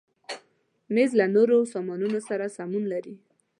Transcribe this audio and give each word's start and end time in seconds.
مېز 0.93 1.11
له 1.19 1.25
نورو 1.35 1.57
سامانونو 1.73 2.19
سره 2.29 2.45
سمون 2.57 2.83
لري. 2.93 3.13